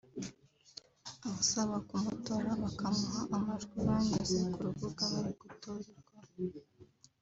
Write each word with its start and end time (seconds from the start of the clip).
abasaba 1.25 1.75
kumutora 1.87 2.49
bakamuha 2.63 3.21
amajwi 3.35 3.77
banyuze 3.87 4.37
ku 4.53 4.59
rubuga 4.65 5.03
bari 5.11 5.31
gutorerwaho 5.41 6.33